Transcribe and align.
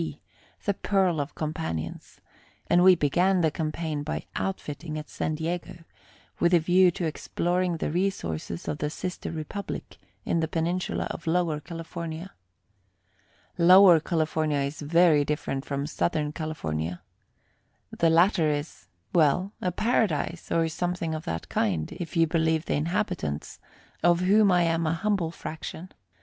B., 0.01 0.19
the 0.65 0.73
pearl 0.73 1.21
of 1.21 1.35
companions, 1.35 2.19
and 2.65 2.83
we 2.83 2.95
began 2.95 3.41
the 3.41 3.51
campaign 3.51 4.01
by 4.01 4.25
outfitting 4.35 4.97
at 4.97 5.11
San 5.11 5.35
Diego, 5.35 5.83
with 6.39 6.55
a 6.55 6.59
view 6.59 6.89
to 6.89 7.05
exploring 7.05 7.77
the 7.77 7.91
resources 7.91 8.67
of 8.67 8.79
the 8.79 8.89
sister 8.89 9.29
republic 9.29 9.99
in 10.25 10.39
the 10.39 10.47
peninsula 10.47 11.05
of 11.11 11.27
Lower 11.27 11.59
California. 11.59 12.33
Lower 13.59 13.99
California 13.99 14.61
is 14.61 14.81
very 14.81 15.23
different 15.23 15.65
from 15.65 15.85
Southern 15.85 16.31
California. 16.31 17.03
The 17.95 18.09
latter 18.09 18.49
is 18.49 18.87
well, 19.13 19.53
a 19.61 19.71
paradise, 19.71 20.51
or 20.51 20.67
something 20.67 21.13
of 21.13 21.25
that 21.25 21.47
kind, 21.47 21.91
if 21.91 22.17
you 22.17 22.25
believe 22.25 22.65
the 22.65 22.73
inhabitants, 22.73 23.59
of 24.01 24.21
whom 24.21 24.51
I 24.51 24.63
am 24.63 24.87
an 24.87 24.95
humble 24.95 25.29
fraction. 25.29 25.91